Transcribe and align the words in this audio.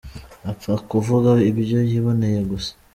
Apfa 0.51 0.73
kuvuga 0.89 1.31
ibyo 1.49 1.79
yiboneye 1.89 2.39
gusa? 2.51 2.71